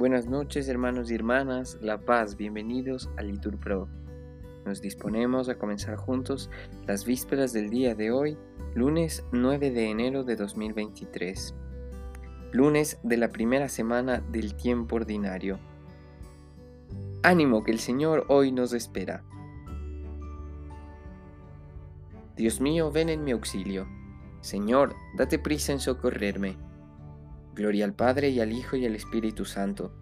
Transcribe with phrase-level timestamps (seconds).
[0.00, 3.86] Buenas noches hermanos y hermanas, La Paz, bienvenidos a Litur Pro.
[4.64, 6.48] Nos disponemos a comenzar juntos
[6.86, 8.38] las vísperas del día de hoy,
[8.74, 11.54] lunes 9 de enero de 2023,
[12.50, 15.58] lunes de la primera semana del tiempo ordinario.
[17.22, 19.22] Ánimo que el Señor hoy nos espera.
[22.38, 23.86] Dios mío, ven en mi auxilio.
[24.40, 26.56] Señor, date prisa en socorrerme.
[27.54, 29.92] Gloria al Padre y al Hijo y al Espíritu Santo,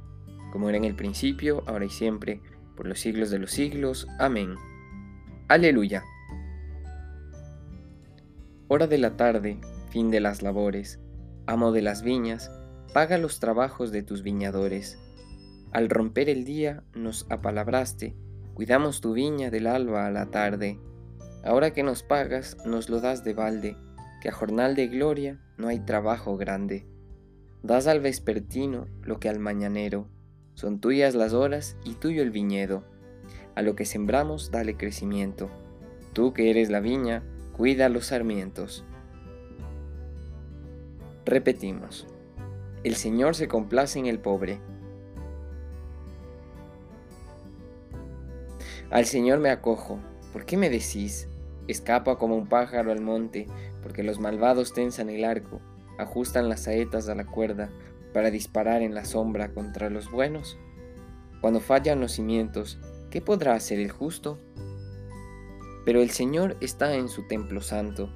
[0.53, 2.41] como era en el principio, ahora y siempre,
[2.77, 4.07] por los siglos de los siglos.
[4.19, 4.55] Amén.
[5.49, 6.05] Aleluya.
[8.69, 9.59] Hora de la tarde,
[9.91, 11.01] fin de las labores,
[11.47, 12.51] amo de las viñas,
[12.93, 14.99] paga los trabajos de tus viñadores.
[15.73, 18.15] Al romper el día nos apalabraste,
[18.55, 20.79] cuidamos tu viña del alba a la tarde.
[21.45, 23.77] Ahora que nos pagas, nos lo das de balde,
[24.21, 26.87] que a jornal de gloria no hay trabajo grande.
[27.63, 30.09] Das al vespertino lo que al mañanero,
[30.59, 32.83] son tuyas las horas y tuyo el viñedo.
[33.55, 35.49] A lo que sembramos dale crecimiento.
[36.13, 37.23] Tú que eres la viña,
[37.57, 38.85] cuida los sarmientos.
[41.25, 42.09] Repetimos.
[42.83, 44.59] El Señor se complace en el pobre.
[48.91, 50.01] Al Señor me acojo.
[50.33, 51.29] ¿Por qué me decís?
[51.69, 53.47] Escapa como un pájaro al monte,
[53.81, 55.61] porque los malvados tensan el arco
[55.99, 57.69] ajustan las saetas a la cuerda
[58.13, 60.59] para disparar en la sombra contra los buenos?
[61.41, 62.79] Cuando fallan los cimientos,
[63.11, 64.39] ¿qué podrá hacer el justo?
[65.85, 68.11] Pero el Señor está en su templo santo,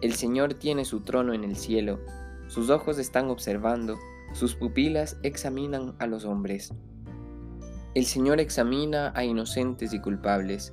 [0.00, 2.00] el Señor tiene su trono en el cielo,
[2.46, 3.98] sus ojos están observando,
[4.32, 6.72] sus pupilas examinan a los hombres.
[7.94, 10.72] El Señor examina a inocentes y culpables,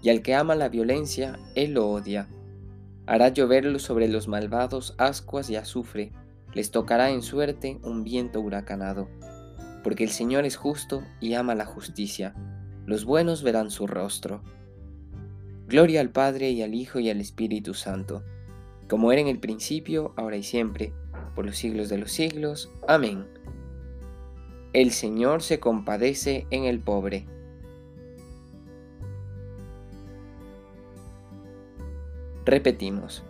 [0.00, 2.28] y al que ama la violencia, Él lo odia.
[3.06, 6.12] Hará lloverlo sobre los malvados ascuas y azufre,
[6.54, 9.08] les tocará en suerte un viento huracanado.
[9.82, 12.34] Porque el Señor es justo y ama la justicia,
[12.86, 14.42] los buenos verán su rostro.
[15.66, 18.24] Gloria al Padre y al Hijo y al Espíritu Santo,
[18.88, 20.92] como era en el principio, ahora y siempre,
[21.34, 22.70] por los siglos de los siglos.
[22.88, 23.26] Amén.
[24.72, 27.26] El Señor se compadece en el pobre.
[32.44, 33.22] Repetimos,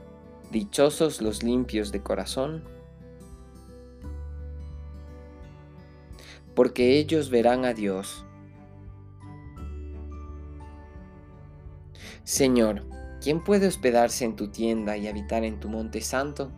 [0.51, 2.65] dichosos los limpios de corazón,
[6.55, 8.27] porque ellos verán a Dios.
[12.25, 12.85] Señor,
[13.21, 16.53] ¿quién puede hospedarse en tu tienda y habitar en tu monte santo?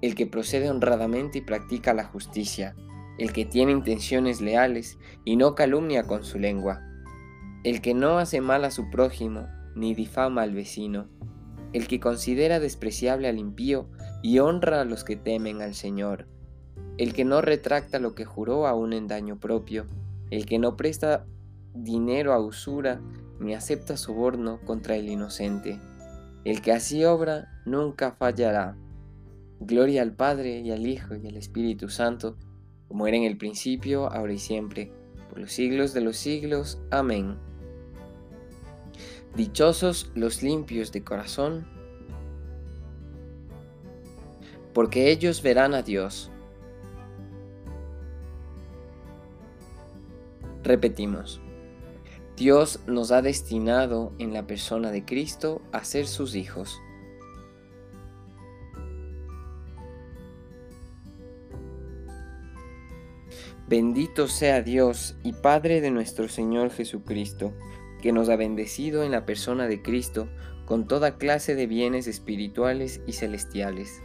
[0.00, 2.74] El que procede honradamente y practica la justicia,
[3.18, 6.80] el que tiene intenciones leales y no calumnia con su lengua,
[7.64, 11.08] el que no hace mal a su prójimo ni difama al vecino
[11.72, 13.88] el que considera despreciable al impío
[14.22, 16.26] y honra a los que temen al Señor,
[16.98, 19.86] el que no retracta lo que juró aún en daño propio,
[20.30, 21.24] el que no presta
[21.74, 23.00] dinero a usura
[23.38, 25.80] ni acepta soborno contra el inocente,
[26.44, 28.76] el que así obra nunca fallará.
[29.60, 32.36] Gloria al Padre y al Hijo y al Espíritu Santo,
[32.88, 34.92] como era en el principio, ahora y siempre,
[35.28, 36.80] por los siglos de los siglos.
[36.90, 37.36] Amén.
[39.36, 41.66] Dichosos los limpios de corazón,
[44.72, 46.29] porque ellos verán a Dios.
[50.70, 51.40] Repetimos,
[52.36, 56.80] Dios nos ha destinado en la persona de Cristo a ser sus hijos.
[63.68, 67.52] Bendito sea Dios y Padre de nuestro Señor Jesucristo
[68.00, 70.28] que nos ha bendecido en la persona de Cristo
[70.66, 74.02] con toda clase de bienes espirituales y celestiales.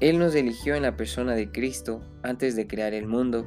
[0.00, 3.46] Él nos eligió en la persona de Cristo antes de crear el mundo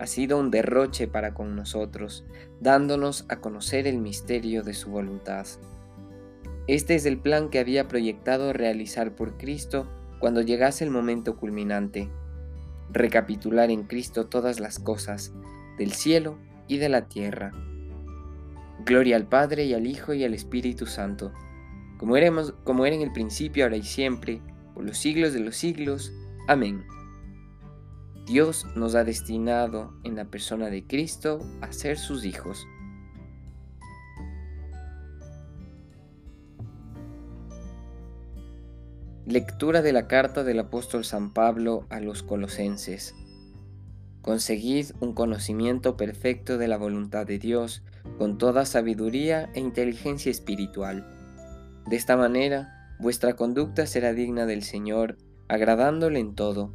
[0.00, 2.24] ha sido un derroche para con nosotros,
[2.60, 5.46] dándonos a conocer el misterio de su voluntad.
[6.66, 9.86] Este es el plan que había proyectado realizar por Cristo
[10.18, 12.08] cuando llegase el momento culminante,
[12.90, 15.32] recapitular en Cristo todas las cosas,
[15.78, 17.52] del cielo y de la tierra
[18.84, 21.32] Gloria al Padre y al Hijo y al Espíritu Santo,
[21.98, 24.40] como, éramos, como era en el principio, ahora y siempre,
[24.74, 26.12] por los siglos de los siglos.
[26.48, 26.84] Amén.
[28.30, 32.64] Dios nos ha destinado en la persona de Cristo a ser sus hijos.
[39.26, 43.16] Lectura de la carta del apóstol San Pablo a los colosenses.
[44.22, 47.82] Conseguid un conocimiento perfecto de la voluntad de Dios
[48.16, 51.04] con toda sabiduría e inteligencia espiritual.
[51.88, 55.18] De esta manera, vuestra conducta será digna del Señor,
[55.48, 56.72] agradándole en todo.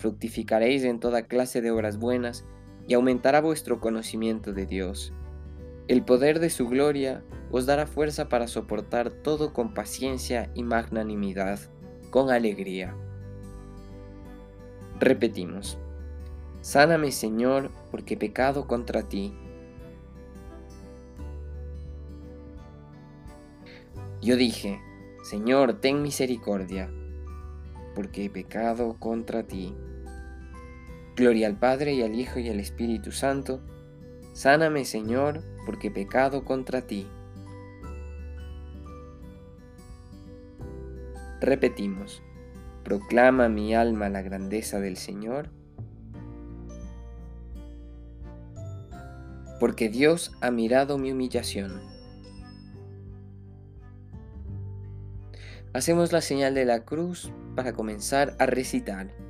[0.00, 2.46] Fructificaréis en toda clase de obras buenas
[2.88, 5.12] y aumentará vuestro conocimiento de Dios.
[5.88, 11.60] El poder de su gloria os dará fuerza para soportar todo con paciencia y magnanimidad
[12.08, 12.94] con alegría.
[14.98, 15.76] Repetimos,
[16.62, 19.34] sáname Señor, porque pecado contra ti.
[24.22, 24.80] Yo dije,
[25.22, 26.90] Señor, ten misericordia,
[27.94, 29.74] porque he pecado contra ti.
[31.20, 33.60] Gloria al Padre y al Hijo y al Espíritu Santo.
[34.32, 37.06] Sáname, Señor, porque pecado contra ti.
[41.42, 42.22] Repetimos,
[42.84, 45.50] proclama mi alma la grandeza del Señor,
[49.60, 51.82] porque Dios ha mirado mi humillación.
[55.74, 59.29] Hacemos la señal de la cruz para comenzar a recitar.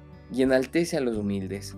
[0.31, 1.75] y enaltece a los humildes.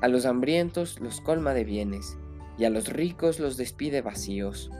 [0.00, 2.16] A los hambrientos los colma de bienes,
[2.58, 4.70] y a los ricos los despide vacíos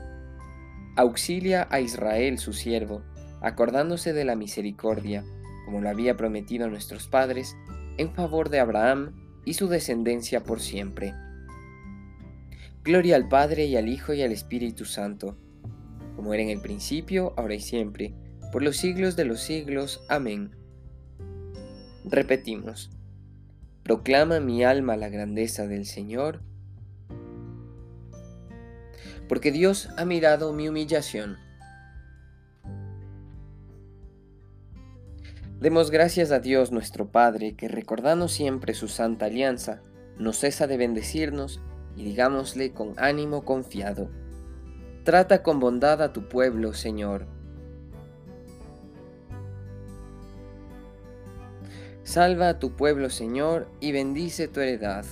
[0.97, 3.03] auxilia a Israel su siervo,
[3.41, 5.23] acordándose de la misericordia,
[5.65, 7.55] como lo había prometido a nuestros padres,
[7.97, 9.13] en favor de Abraham
[9.45, 11.13] y su descendencia por siempre.
[12.83, 15.37] Gloria al Padre y al Hijo y al Espíritu Santo,
[16.15, 18.15] como era en el principio, ahora y siempre,
[18.51, 20.03] por los siglos de los siglos.
[20.09, 20.55] Amén.
[22.09, 22.89] Repetimos.
[23.83, 26.41] Proclama mi alma la grandeza del Señor,
[29.27, 31.35] porque Dios ha mirado mi humillación.
[35.59, 39.81] Demos gracias a Dios nuestro Padre, que recordando siempre su santa alianza,
[40.17, 41.59] no cesa de bendecirnos
[41.97, 44.09] y digámosle con ánimo confiado,
[45.03, 47.36] trata con bondad a tu pueblo, Señor.
[52.07, 55.03] Salva a tu pueblo, Señor, y bendice tu heredad.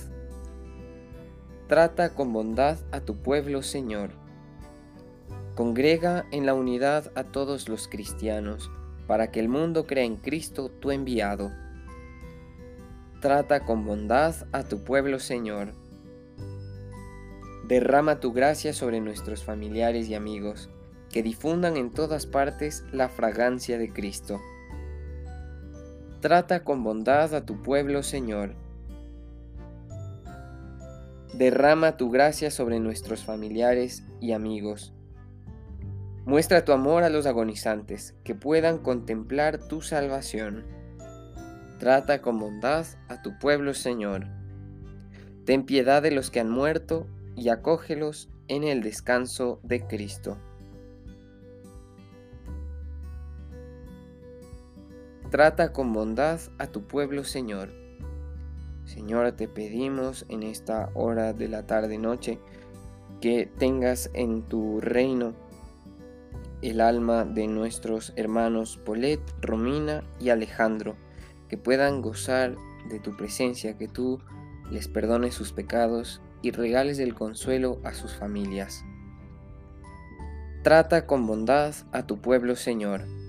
[1.68, 4.12] Trata con bondad a tu pueblo, Señor.
[5.54, 8.70] Congrega en la unidad a todos los cristianos,
[9.06, 11.52] para que el mundo crea en Cristo tu enviado.
[13.20, 15.74] Trata con bondad a tu pueblo, Señor.
[17.68, 20.70] Derrama tu gracia sobre nuestros familiares y amigos,
[21.12, 24.40] que difundan en todas partes la fragancia de Cristo.
[26.20, 28.54] Trata con bondad a tu pueblo, Señor
[31.36, 34.94] Derrama tu gracia sobre nuestros familiares y amigos.
[36.24, 40.64] Muestra tu amor a los agonizantes, que puedan contemplar tu salvación.
[41.78, 44.28] Trata con bondad a tu pueblo, Señor.
[45.44, 50.38] Ten piedad de los que han muerto y acógelos en el descanso de Cristo.
[55.30, 57.86] Trata con bondad a tu pueblo, Señor
[58.86, 62.38] Señor, te pedimos en esta hora de la tarde-noche
[63.20, 65.34] que tengas en tu reino
[66.62, 70.94] el alma de nuestros hermanos Polet, Romina y Alejandro,
[71.48, 72.54] que puedan gozar
[72.88, 74.20] de tu presencia, que tú
[74.70, 78.84] les perdones sus pecados y regales el consuelo a sus familias.
[80.62, 83.25] Trata con bondad a tu pueblo, Señor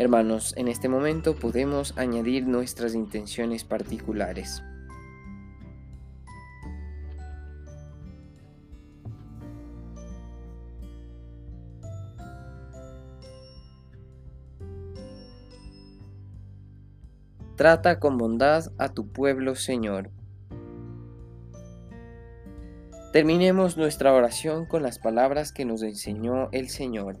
[0.00, 4.62] Hermanos, en este momento podemos añadir nuestras intenciones particulares.
[17.56, 20.10] Trata con bondad a tu pueblo, Señor.
[23.12, 27.20] Terminemos nuestra oración con las palabras que nos enseñó el Señor.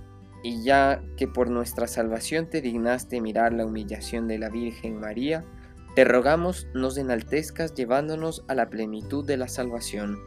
[0.43, 5.45] y ya que por nuestra salvación te dignaste mirar la humillación de la Virgen María,
[5.95, 10.17] te rogamos nos enaltezcas llevándonos a la plenitud de la salvación.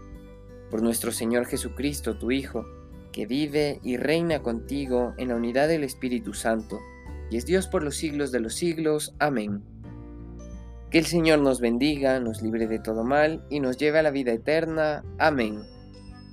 [0.71, 2.67] Por nuestro Señor Jesucristo, tu Hijo,
[3.13, 6.81] que vive y reina contigo en la unidad del Espíritu Santo,
[7.31, 9.15] y es Dios por los siglos de los siglos.
[9.19, 9.63] Amén.
[10.91, 14.11] Que el Señor nos bendiga, nos libre de todo mal y nos lleve a la
[14.11, 15.03] vida eterna.
[15.19, 15.63] Amén.